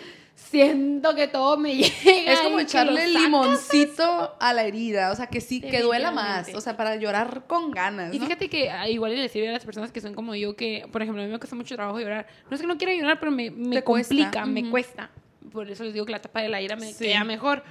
[0.52, 2.34] Siento que todo me llega.
[2.34, 3.22] Es como echarle sacas.
[3.22, 7.44] limoncito a la herida, o sea, que sí, que duela más, o sea, para llorar
[7.48, 8.26] con ganas, Y ¿no?
[8.26, 11.02] fíjate que ah, igual le sirve a las personas que son como yo, que, por
[11.02, 12.28] ejemplo, a mí me cuesta mucho trabajo llorar.
[12.50, 15.10] No es que no quiera llorar, pero me, me Te cuesta, complica, me cuesta.
[15.52, 17.06] Por eso les digo que la tapa de la ira me Sí.
[17.06, 17.64] queda mejor.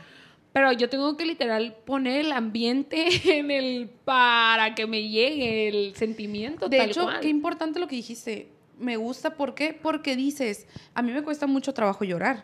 [0.53, 3.07] Pero yo tengo que literal poner el ambiente
[3.39, 6.69] en el para que me llegue el sentimiento.
[6.69, 7.21] De tal hecho, cual.
[7.21, 8.49] qué importante lo que dijiste.
[8.79, 9.75] Me gusta, ¿por qué?
[9.81, 12.43] Porque dices, a mí me cuesta mucho trabajo llorar.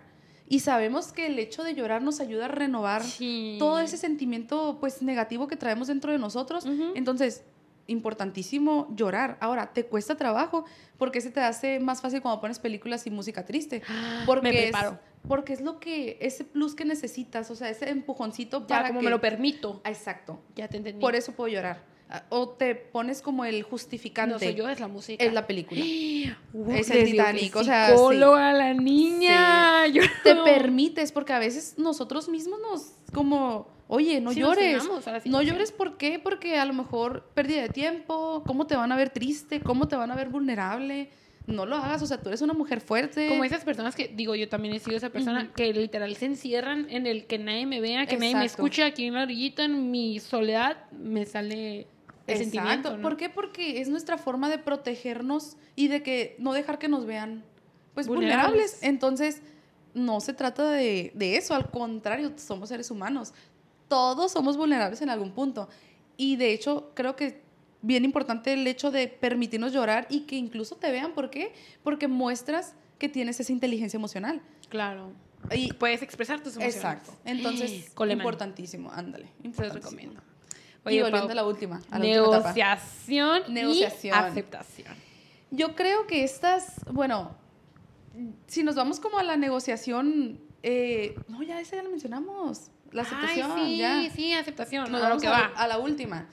[0.49, 3.57] Y sabemos que el hecho de llorar nos ayuda a renovar Sí.
[3.59, 6.65] todo ese sentimiento pues negativo que traemos dentro de nosotros.
[6.95, 7.43] Entonces,
[7.89, 9.37] importantísimo llorar.
[9.41, 10.65] Ahora, te cuesta trabajo
[10.99, 13.83] porque se te hace más fácil cuando pones películas y música triste.
[14.27, 14.75] Porque es-
[15.27, 19.01] porque es lo que, ese plus que necesitas, o sea, ese empujoncito Ya para como
[19.01, 19.07] que...
[19.07, 19.81] me lo permito.
[19.85, 20.41] Exacto.
[20.55, 21.01] Ya te entendí.
[21.01, 21.83] Por eso puedo llorar.
[22.09, 24.33] Ah, O te pones como el justificante.
[24.33, 25.25] no soy yo, es la música.
[25.25, 25.81] Es la película.
[26.71, 27.93] Es el Titanic, o sea, sí.
[27.93, 29.87] psicóloga la niña.
[29.89, 34.85] Yo Te permites, porque a veces nosotros mismos nos, como, oye, no Sí, llores.
[35.25, 36.19] No llores, ¿por qué?
[36.19, 39.97] Porque a lo mejor pérdida de tiempo, cómo te van a ver triste, cómo te
[39.97, 41.11] van a ver vulnerable.
[41.47, 43.29] No lo hagas, o sea, tú eres una mujer fuerte.
[43.29, 46.87] Como esas personas que, digo, yo también he sido esa persona que literal se encierran
[46.91, 49.91] en el que nadie me vea, que nadie me escuche aquí en la orillita, en
[49.93, 51.87] mi soledad, me sale
[52.27, 52.51] el Exacto.
[52.51, 52.97] sentimiento.
[52.97, 53.03] ¿no?
[53.03, 53.29] ¿Por qué?
[53.29, 57.45] Porque es nuestra forma de protegernos y de que no dejar que nos vean
[57.95, 58.47] pues vulnerables.
[58.51, 58.83] Vulnerables.
[58.83, 59.43] Entonces,
[59.95, 63.33] no se trata de, de eso, al contrario, somos seres humanos.
[63.89, 65.69] Todos somos vulnerables en algún punto.
[66.17, 67.41] Y de hecho, creo que
[67.83, 71.13] bien importante el hecho de permitirnos llorar y que incluso te vean.
[71.13, 71.55] ¿Por qué?
[71.83, 74.43] Porque muestras que tienes esa inteligencia emocional.
[74.69, 75.13] Claro.
[75.53, 76.77] Y, Puedes expresar tus emociones.
[76.77, 77.13] exacto.
[77.25, 78.25] Entonces, Coleman.
[78.25, 79.27] importantísimo, ándale.
[79.27, 80.15] Se los importantísimo.
[80.95, 81.81] Y volviendo Pau, a la última.
[81.91, 84.15] A la última negociación, Negociación.
[84.15, 84.95] y aceptación.
[85.51, 87.37] Yo creo que estas, bueno,
[88.47, 93.03] si nos vamos como a la negociación, eh, no, ya esa ya la mencionamos, la
[93.03, 94.11] aceptación, Ay, sí, ya.
[94.15, 94.91] sí, aceptación.
[94.91, 95.47] Nos a vamos que a, va.
[95.57, 96.29] a la última.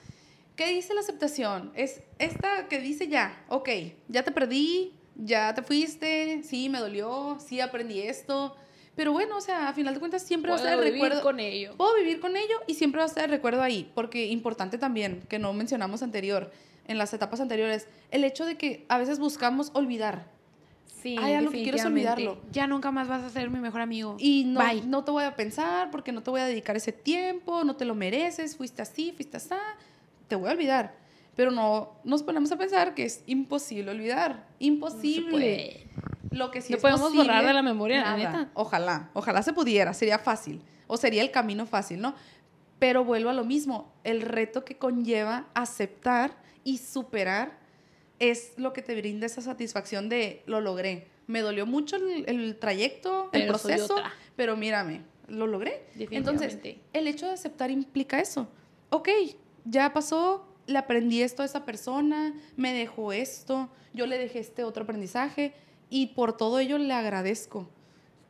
[0.56, 1.72] ¿Qué dice la aceptación?
[1.74, 3.68] Es esta que dice ya, ok,
[4.08, 8.56] ya te perdí, ya te fuiste, sí, me dolió, sí, aprendí esto,
[8.96, 11.22] pero bueno, o sea, a final de cuentas siempre va a estar el vivir recuerdo.
[11.22, 11.74] con ello.
[11.76, 15.22] Puedo vivir con ello y siempre va a estar el recuerdo ahí, porque importante también,
[15.28, 16.50] que no mencionamos anterior,
[16.86, 20.26] en las etapas anteriores, el hecho de que a veces buscamos olvidar.
[21.02, 22.22] Sí, Hay algo que quieres definitivamente.
[22.28, 22.50] olvidarlo.
[22.52, 24.16] Ya nunca más vas a ser mi mejor amigo.
[24.18, 24.82] Y no, Bye.
[24.86, 27.84] no te voy a pensar porque no te voy a dedicar ese tiempo, no te
[27.84, 29.54] lo mereces, fuiste así, fuiste así,
[30.28, 30.94] te voy a olvidar.
[31.36, 34.46] Pero no nos ponemos a pensar que es imposible olvidar.
[34.60, 35.30] Imposible.
[35.30, 35.86] puede.
[36.34, 38.16] Lo que sí No es podemos posible, borrar de la memoria, la nada.
[38.16, 38.50] neta.
[38.54, 40.62] Ojalá, ojalá se pudiera, sería fácil.
[40.86, 42.14] O sería el camino fácil, ¿no?
[42.78, 46.32] Pero vuelvo a lo mismo, el reto que conlleva aceptar
[46.64, 47.58] y superar
[48.18, 51.08] es lo que te brinda esa satisfacción de lo logré.
[51.26, 53.96] Me dolió mucho el, el trayecto, el Pero soy proceso,
[54.36, 55.86] pero mírame, lo logré.
[56.10, 56.58] Entonces,
[56.92, 58.48] el hecho de aceptar implica eso.
[58.90, 59.08] Ok,
[59.64, 64.64] ya pasó, le aprendí esto a esa persona, me dejó esto, yo le dejé este
[64.64, 65.54] otro aprendizaje
[65.94, 67.68] y por todo ello le agradezco.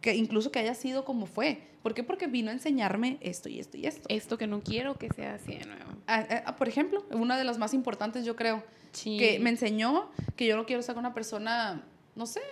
[0.03, 1.63] Que incluso que haya sido como fue.
[1.83, 2.03] ¿Por qué?
[2.03, 4.07] Porque vino a enseñarme esto y esto y esto.
[4.11, 5.91] Esto que no quiero que sea así de nuevo.
[6.07, 9.17] Ah, ah, por ejemplo, una de las más importantes yo creo, Sí.
[9.17, 11.83] que me enseñó que yo no quiero con una persona,
[12.15, 12.43] no sé,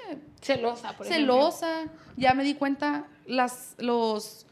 [0.40, 1.34] celosa, por ejemplo.
[1.34, 1.92] celosa.
[2.16, 4.46] Ya me di cuenta las, los,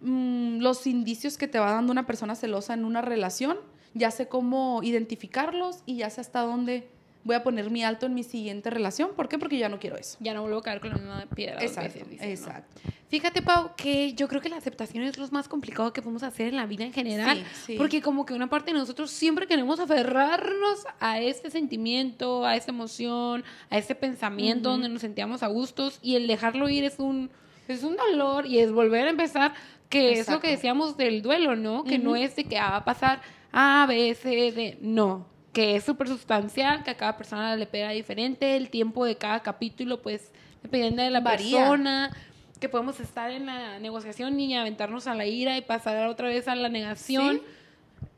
[0.00, 3.58] mm, los indicios que te va dando una persona celosa en una relación.
[3.92, 6.88] Ya sé cómo identificarlos y ya sé hasta dónde
[7.24, 9.10] voy a poner mi alto en mi siguiente relación.
[9.14, 9.38] ¿Por qué?
[9.38, 10.16] Porque ya no quiero eso.
[10.20, 12.32] Ya no vuelvo a caer con la misma piedra Exacto, veces, dicen, ¿no?
[12.32, 12.80] exacto.
[13.08, 16.48] Fíjate, Pau, que yo creo que la aceptación es lo más complicado que podemos hacer
[16.48, 17.38] en la vida en general.
[17.52, 17.74] Sí, sí.
[17.76, 22.70] Porque como que una parte de nosotros siempre queremos aferrarnos a este sentimiento, a esta
[22.70, 27.30] emoción, a ese pensamiento donde nos sentíamos a gustos y el dejarlo ir es un,
[27.68, 29.52] es un dolor y es volver a empezar,
[29.88, 30.40] que es lo Exacto.
[30.40, 31.84] que decíamos del duelo, ¿no?
[31.84, 33.20] Que no es de que ah, va a pasar
[33.52, 35.26] A, B, C, D, no.
[35.52, 39.40] Que es súper sustancial, que a cada persona le pega diferente, el tiempo de cada
[39.40, 40.30] capítulo, pues,
[40.62, 41.58] dependiendo de la Varía.
[41.58, 42.10] persona,
[42.58, 46.48] que podemos estar en la negociación y aventarnos a la ira y pasar otra vez
[46.48, 47.36] a la negación.
[47.36, 47.42] Sí.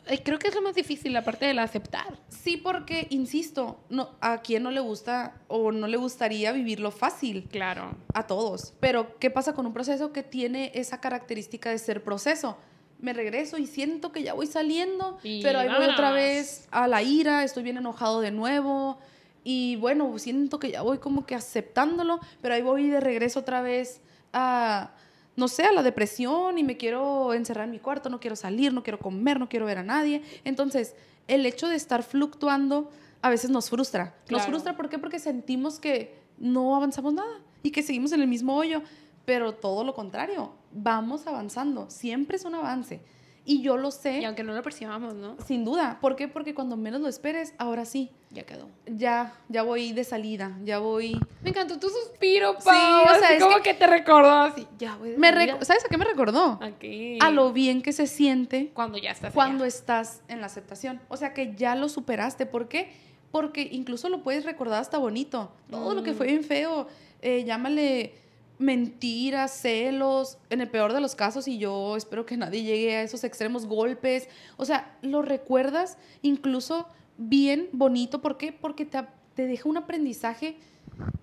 [0.06, 2.18] Eh, Creo que es lo más difícil, la parte del aceptar.
[2.28, 7.48] Sí, porque, insisto, no, a quien no le gusta o no le gustaría vivirlo fácil.
[7.50, 7.96] Claro.
[8.12, 8.74] a todos.
[8.80, 12.58] Pero, ¿qué pasa con un proceso que tiene esa característica de ser proceso?
[13.04, 16.88] Me regreso y siento que ya voy saliendo, Y pero ahí voy otra vez a
[16.88, 18.98] la ira, estoy bien enojado de nuevo.
[19.44, 23.60] Y bueno, siento que ya voy como que aceptándolo, pero ahí voy de regreso otra
[23.60, 24.00] vez
[24.32, 24.94] a,
[25.36, 28.72] no sé, a la depresión y me quiero encerrar en mi cuarto, no quiero salir,
[28.72, 30.22] no quiero comer, no quiero ver a nadie.
[30.44, 30.94] Entonces,
[31.28, 32.90] el hecho de estar fluctuando
[33.20, 34.14] a veces nos frustra.
[34.30, 34.98] Nos frustra, ¿por qué?
[34.98, 38.82] Porque sentimos que no avanzamos nada y que seguimos en el mismo hoyo,
[39.26, 43.00] pero todo lo contrario, vamos avanzando, siempre es un avance.
[43.46, 45.37] Y yo lo sé, Y aunque no lo percibamos, ¿no?
[45.46, 45.98] sin duda.
[46.00, 46.28] ¿Por qué?
[46.28, 48.68] Porque cuando menos lo esperes, ahora sí, Ya quedó.
[48.87, 51.20] ya, ya voy de salida, ya voy...
[51.42, 52.72] Me encantó tu suspiro, Pau.
[52.74, 53.74] Sí, o sea, es como que- que...
[53.74, 54.66] te recordó así.
[54.78, 55.18] Ya, güey.
[55.18, 56.58] Me reco- ¿Sabes a qué me recordó?
[56.62, 57.18] Aquí.
[57.20, 59.68] A lo bien que se siente Cuando ya estás cuando allá.
[59.68, 61.02] estás en la aceptación.
[61.08, 62.46] O sea, que ya lo superaste.
[62.46, 62.92] ¿Por qué?
[63.30, 65.52] Porque incluso lo puedes recordar hasta bonito.
[65.70, 66.16] Todo lo que Mm.
[66.16, 66.87] fue bien feo,
[67.20, 68.14] eh, llámale
[68.58, 73.02] mentiras, celos, en el peor de los casos, y yo espero que nadie llegue a
[73.02, 74.28] esos extremos, golpes.
[74.56, 76.86] O sea, lo recuerdas incluso
[77.16, 78.20] bien bonito.
[78.20, 78.52] ¿Por qué?
[78.52, 80.56] Porque te, te deja un aprendizaje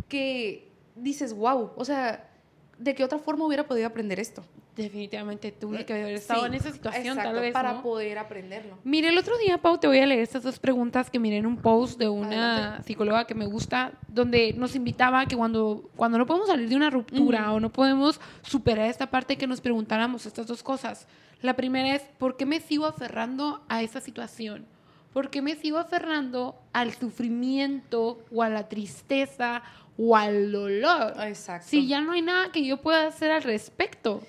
[0.08, 2.30] que dices, wow, o sea,
[2.78, 4.44] ¿de qué otra forma hubiera podido aprender esto?
[4.84, 7.54] Definitivamente tuve que haber estado Sí, en esa situación, exacto, tal vez.
[7.54, 7.82] para ¿no?
[7.82, 8.78] poder aprenderlo.
[8.84, 11.46] Mire, el otro día, Pau, te voy a leer estas dos preguntas que miré en
[11.46, 12.84] un post de una Adelante.
[12.88, 16.90] psicóloga que me gusta, donde nos invitaba que cuando, cuando no podemos salir de una
[16.90, 21.08] ruptura o no podemos superar esta parte, que nos preguntáramos estas dos cosas.
[21.42, 24.66] La primera es, ¿por qué me sigo aferrando a esa situación?
[25.14, 29.64] ¿Por qué me sigo aferrando al sufrimiento o a la tristeza
[29.98, 31.14] o al dolor?
[31.26, 31.68] Exacto.
[31.68, 34.22] Si ya no hay nada que yo pueda hacer al respecto.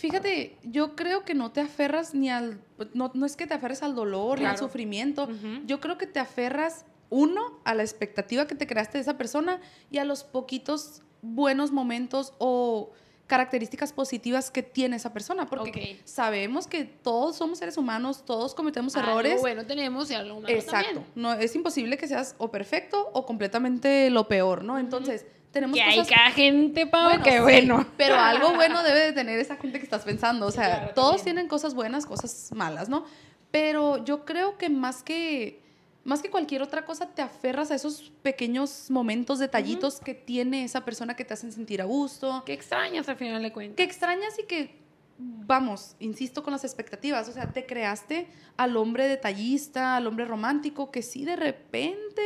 [0.00, 2.58] Fíjate, yo creo que no te aferras ni al...
[2.94, 5.28] No, no es que te aferres al dolor ni al sufrimiento.
[5.66, 9.60] Yo creo que te aferras, uno, a la expectativa que te creaste de esa persona
[9.90, 12.92] y a los poquitos buenos momentos o
[13.26, 15.46] características positivas que tiene esa persona.
[15.46, 19.40] Porque sabemos que todos somos seres humanos, todos cometemos Algo errores.
[19.40, 20.94] bueno tenemos y algo malo Exacto.
[20.94, 21.12] también.
[21.14, 24.78] No, es imposible que seas o perfecto o completamente lo peor, ¿no?
[24.78, 26.12] Entonces, tenemos Que hay cosas...
[26.14, 27.86] cada gente, Pau, Bueno, que sí, bueno.
[27.96, 30.46] Pero algo bueno debe de tener esa gente que estás pensando.
[30.46, 31.24] O sea, Claro, todos también.
[31.24, 33.04] tienen cosas buenas, cosas malas, ¿no?
[33.50, 35.60] Pero yo creo que más que
[36.02, 40.82] más que cualquier otra cosa te aferras a esos pequeños momentos, detallitos que tiene esa
[40.84, 43.76] persona que te hacen sentir a gusto, Qué extrañas al final de cuentas.
[43.76, 44.80] que extrañas y que
[45.18, 50.90] vamos, insisto con las expectativas, o sea, te creaste al hombre detallista, al hombre romántico
[50.90, 52.22] que sí de repente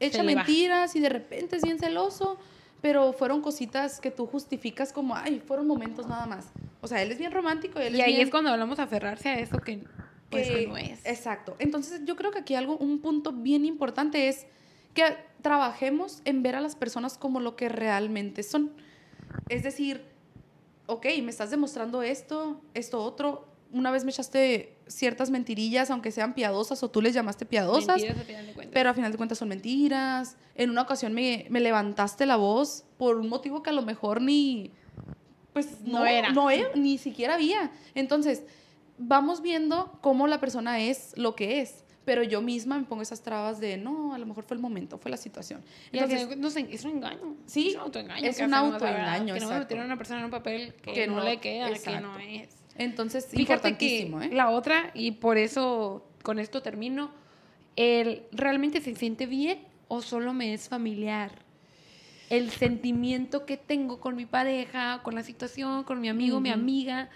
[0.00, 2.38] echa mentiras y de repente es bien celoso,
[2.82, 6.48] pero fueron cositas que tú justificas como, ay, fueron momentos nada más.
[6.80, 8.76] O sea, él es bien romántico y él Y es ahí bien es cuando hablamos
[8.76, 9.84] de aferrarse a eso que,
[10.28, 11.06] pues, que no es.
[11.06, 11.54] Exacto.
[11.60, 14.46] Entonces, yo creo que aquí algo, un punto bien importante es
[14.94, 15.04] que
[15.42, 18.72] trabajemos en ver a las personas como lo que realmente son.
[19.48, 20.04] Es decir,
[20.86, 23.46] ok, me estás demostrando esto, esto otro.
[23.70, 28.18] Una vez me echaste ciertas mentirillas, aunque sean piadosas o tú les llamaste piadosas, Mentiras
[28.18, 28.74] al final de cuentas.
[28.74, 30.36] pero a final de cuentas son mentiras.
[30.54, 34.20] En una ocasión me, me levantaste la voz por un motivo que a lo mejor
[34.22, 34.70] ni,
[35.52, 36.30] pues no, No era.
[36.32, 37.70] no e- ni siquiera había.
[37.94, 38.42] Entonces,
[38.98, 41.84] vamos viendo cómo la persona es lo que es.
[42.04, 44.98] Pero yo misma me pongo esas trabas de, no, a lo mejor fue el momento,
[44.98, 45.62] fue la situación.
[45.92, 47.36] y al Entonces, de cuentas, es un engaño.
[47.46, 48.26] Sí, es un autoengaño.
[48.28, 49.58] es que un autoengaño, Queremos exacto.
[49.74, 52.18] meter a una persona en un papel que, Que no, no- le queda, que no
[52.18, 52.48] es.
[52.76, 54.30] Entonces Fíjate que ¿eh?
[54.32, 57.10] la otra, y por eso con esto termino,
[57.76, 59.58] el ¿realmente se siente bien
[59.88, 61.32] o solo me es familiar?
[62.30, 66.58] El sentimiento que tengo con mi pareja, con la situación, con mi amigo, mi Ujú.
[66.58, 67.10] amiga.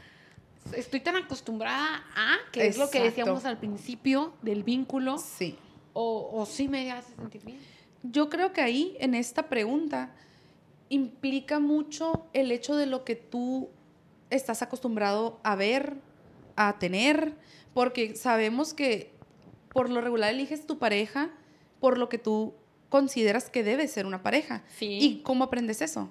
[0.75, 3.05] Estoy tan acostumbrada a, que es lo que Exacto.
[3.05, 5.57] decíamos al principio del vínculo, Sí.
[5.95, 7.59] o, o sí me hace sentir bien.
[8.03, 10.15] Yo creo que ahí, en esta pregunta,
[10.89, 13.71] implica mucho el hecho de lo que tú
[14.31, 15.95] estás acostumbrado a ver,
[16.57, 17.35] a tener,
[17.75, 19.13] porque sabemos que
[19.73, 21.31] por lo regular eliges tu pareja
[21.81, 22.55] por lo que tú
[22.89, 24.63] consideras que debe ser una pareja.
[24.79, 24.99] Sí.
[25.01, 26.11] ¿Y cómo aprendes eso?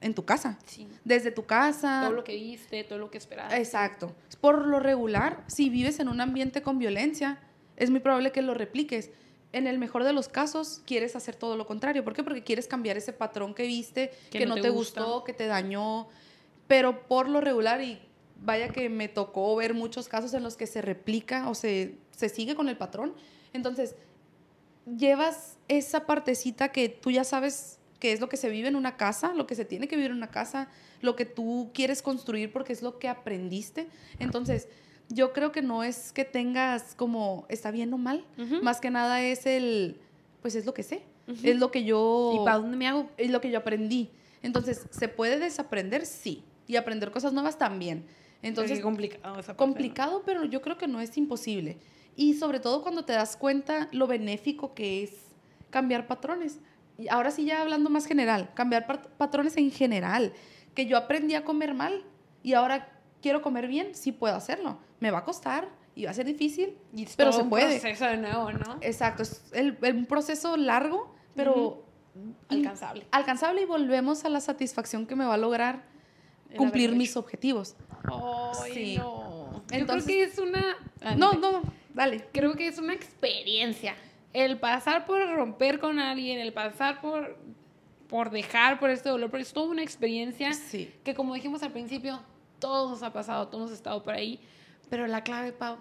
[0.00, 0.58] En tu casa.
[0.64, 0.88] Sí.
[1.04, 2.02] Desde tu casa.
[2.04, 3.52] Todo lo que viste, todo lo que esperabas.
[3.54, 4.14] Exacto.
[4.40, 7.40] Por lo regular, si vives en un ambiente con violencia,
[7.76, 9.10] es muy probable que lo repliques.
[9.52, 12.04] En el mejor de los casos, quieres hacer todo lo contrario.
[12.04, 12.22] ¿Por qué?
[12.22, 16.08] Porque quieres cambiar ese patrón que viste, que, no, te, gustó, que te dañó.
[16.70, 17.98] Pero por lo regular, y
[18.44, 22.28] vaya que me tocó ver muchos casos en los que se replica o se, se
[22.28, 23.12] sigue con el patrón.
[23.52, 23.96] Entonces,
[24.86, 28.96] llevas esa partecita que tú ya sabes que es lo que se vive en una
[28.96, 30.68] casa, lo que se tiene que vivir en una casa,
[31.02, 33.88] lo que tú quieres construir porque es lo que aprendiste.
[34.20, 34.68] Entonces,
[35.08, 38.62] yo creo que no es que tengas como está bien o mal, Ujú.
[38.62, 40.00] más que nada es el,
[40.40, 41.40] pues es lo que sé, Ujú.
[41.42, 43.10] es lo que yo, ¿Y para dónde me hago?
[43.16, 44.10] es lo que yo aprendí.
[44.40, 46.06] Entonces, ¿se puede desaprender?
[46.06, 46.44] Sí.
[46.70, 48.06] Y aprender cosas nuevas también.
[48.42, 49.56] Entonces, Qué complicado esa parte, ¿no?
[49.56, 51.78] complicado, pero yo creo que no es imposible.
[52.14, 55.10] Y sobre todo cuando te das cuenta lo benéfico que es
[55.70, 56.60] cambiar patrones.
[56.96, 60.32] Y ahora sí, ya hablando más general, cambiar pat- patrones en general.
[60.74, 62.04] Que yo aprendí a comer mal
[62.44, 62.88] y ahora
[63.20, 64.78] quiero comer bien, sí puedo hacerlo.
[65.00, 67.50] Me va a costar y va a ser difícil, Y es pero todo se un
[67.50, 67.80] puede.
[67.80, 68.78] proceso de nuevo, ¿no?
[68.80, 71.84] Exacto, es el, el- un proceso largo, pero
[72.48, 73.06] Alcanzable.
[73.10, 75.89] alcanzable y volvemos a la satisfacción que me va a lograr
[76.56, 77.76] cumplir mis objetivos.
[78.04, 78.96] Ay, Sí.
[78.98, 79.62] no.
[79.70, 80.76] Yo Entonces- creo que es una...
[81.16, 81.62] No, no,
[81.94, 82.26] dale.
[82.32, 83.94] Creo que es una experiencia.
[84.32, 87.36] El pasar por romper con alguien, el pasar por,
[88.08, 90.92] por dejar por este dolor, pero es toda una experiencia Sí.
[91.04, 92.20] que como dijimos al principio,
[92.58, 94.40] todos nos ha pasado, todos hemos estado por ahí.
[94.88, 95.78] Pero la clave, Pau,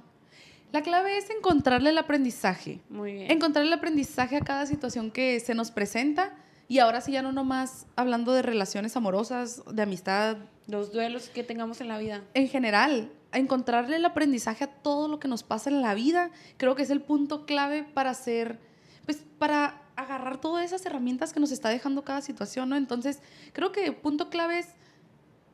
[0.71, 2.79] La clave es encontrarle el aprendizaje.
[2.89, 3.31] muy bien.
[3.31, 6.35] Encontrar el aprendizaje a cada situación que se nos presenta.
[6.69, 11.43] Y ahora sí, ya no nomás hablando de relaciones amorosas, de amistad, Los duelos que
[11.43, 12.21] tengamos en la vida.
[12.35, 16.75] en general, encontrarle el aprendizaje a todo lo que nos pasa en la vida, creo
[16.75, 18.59] que es el punto clave para hacer,
[19.05, 22.75] pues para agarrar todas esas herramientas que nos está dejando cada situación, ¿no?
[22.75, 23.19] Entonces,
[23.51, 24.67] creo que el punto clave es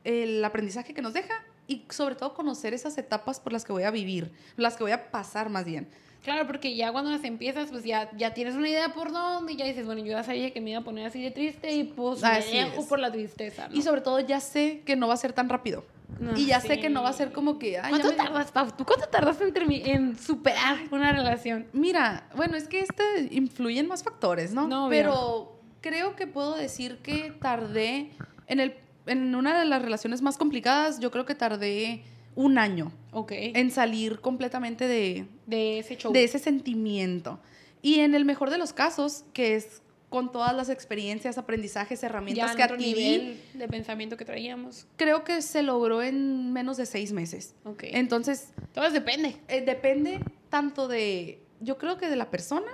[0.04, 1.34] el aprendizaje que nos deja
[1.66, 4.92] y sobre todo conocer esas etapas por las que voy a vivir, las que voy
[4.92, 5.88] a pasar más bien.
[6.26, 9.56] Claro, porque ya cuando las empiezas, pues ya, ya tienes una idea por dónde y
[9.56, 11.84] ya dices, bueno, yo ya sabía que me iba a poner así de triste y
[11.86, 12.88] pues Así me dejo es.
[12.88, 13.76] por la tristeza, ¿no?
[13.76, 15.86] Y sobre todo ya sé que no va a ser tan rápido.
[16.20, 17.78] No, y ya sé que no va a ser como que...
[17.78, 18.68] "Ay, ya ¿Cuánto me- tardas, Pau?
[18.76, 21.68] ¿Tú cuánto tardas en, en superar una relación?
[21.74, 24.68] Mira, bueno, es que este influyen más factores, ¿no?
[24.68, 24.88] No.
[24.90, 28.10] Pero creo que puedo decir que tardé
[28.48, 28.76] en el
[29.08, 32.04] en una de las relaciones más complicadas, yo creo que tardé
[32.36, 33.32] un año Ok.
[33.34, 36.12] en salir completamente de, de ese show.
[36.12, 37.40] de ese sentimiento.
[37.82, 42.08] Y en el mejor de los casos, que es con todas las experiencias, aprendizajes, ya
[42.08, 44.86] herramientas en que adquirí, nivel de pensamiento que traíamos.
[44.98, 47.56] creo que se logró en menos de seis meses.
[47.64, 47.84] Ok.
[47.88, 49.38] Entonces, Todo depende.
[49.48, 52.72] eh, depende tanto de, yo creo que de la persona,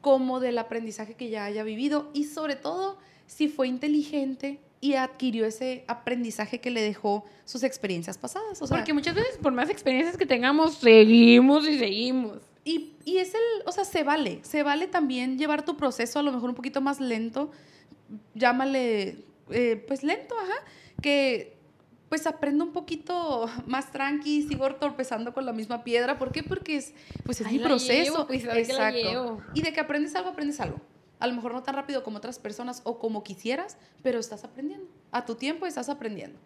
[0.00, 5.46] como del aprendizaje que ya haya vivido y sobre todo si fue inteligente y adquirió
[5.46, 8.60] ese aprendizaje que le dejó sus experiencias pasadas.
[8.60, 12.38] O sea, Porque muchas veces, por más experiencias que tengamos, seguimos y seguimos.
[12.64, 16.22] y, y es el, o sea, se vale, se vale también llevar tu proceso a
[16.24, 17.52] lo mejor un poquito más lento,
[18.34, 19.18] llámale,
[19.50, 20.64] eh, pues lento, ajá,
[21.00, 21.56] que
[22.08, 26.18] pues aprendo un poquito más tranqui, sigo tropezando con la misma piedra.
[26.18, 26.42] ¿Por qué?
[26.42, 26.92] Porque es,
[27.24, 28.02] pues es Ahí mi proceso.
[28.02, 29.40] llevo, pues, llevo.
[29.54, 30.78] Y de que aprendes algo, aprendes algo.
[31.22, 34.88] A lo mejor no tan rápido como otras personas o como quisieras, pero estás aprendiendo.
[35.12, 36.36] A tu tiempo estás aprendiendo.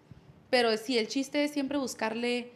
[0.51, 2.51] Pero sí, el chiste es siempre buscarle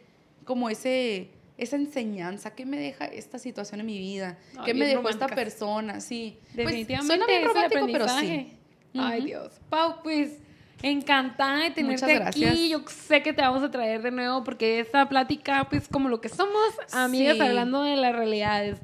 [0.45, 2.53] como ese, esa enseñanza.
[2.53, 4.37] ¿Qué me deja esta situación en mi vida?
[4.55, 5.99] Ay, ¿Qué me dejó esta persona?
[5.99, 6.37] Sí.
[6.53, 8.53] Pues, Definitivamente suena bien romántico, pero sí.
[8.93, 9.25] Ay.
[9.25, 9.53] Dios.
[9.71, 10.37] Pau, pues
[10.83, 12.69] encantada de tenerte aquí.
[12.69, 16.21] Yo sé que te vamos a traer de nuevo porque esta plática, pues como lo
[16.21, 17.41] que somos, amigas Sí.
[17.41, 18.77] hablando de las realidades.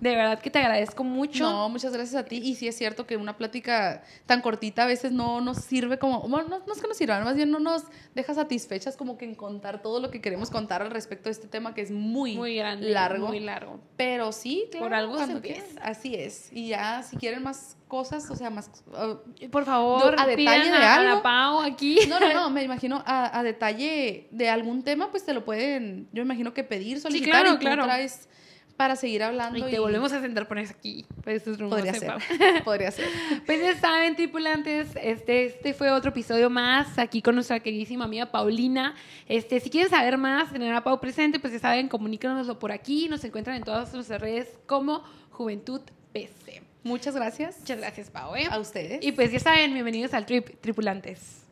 [0.00, 1.44] De verdad que te agradezco mucho.
[1.44, 2.36] No, muchas gracias a ti.
[2.36, 6.20] Y sí es cierto que una plática tan cortita a veces no nos sirve como,
[6.28, 9.24] bueno, no, no es que nos sirva, más bien no nos deja satisfechas como que
[9.24, 12.36] en contar todo lo que queremos contar al respecto de este tema que es muy,
[12.36, 12.90] muy grande.
[12.90, 13.28] largo.
[13.28, 13.80] Muy largo.
[13.96, 15.80] Pero sí, claro, Por algo se empieza.
[15.82, 16.52] Así es.
[16.52, 18.70] Y ya, si quieren más cosas, o sea, más...
[18.88, 21.22] uh, Por favor, a detalle de a, a la algo.
[21.22, 21.98] Pau aquí.
[22.08, 26.08] no, no, no, me imagino a, a detalle de algún tema, pues te lo pueden,
[26.12, 27.84] yo imagino que pedir, solicitar claro, y tú claro.
[27.84, 28.28] traes
[28.76, 29.58] para seguir hablando.
[29.58, 31.06] Y te volvemos a sentar pones aquí.
[31.22, 32.14] Pues, es Podría ser,
[32.64, 33.06] podría ser.
[33.46, 38.26] Pues ya saben, tripulantes, este, este fue otro episodio más aquí con nuestra queridísima amiga
[38.26, 38.94] Paulina.
[39.28, 43.08] Este, si quieren saber más, tener a Pau presente, pues ya saben, comuníquenoslo por aquí.
[43.08, 45.80] Nos encuentran en todas nuestras redes como Juventud
[46.12, 46.62] PC.
[46.82, 47.58] Muchas gracias.
[47.60, 48.34] Muchas gracias, Pau.
[48.36, 48.46] ¿eh?
[48.50, 49.02] A ustedes.
[49.02, 51.43] Y pues ya saben, bienvenidos al Trip, tripulantes.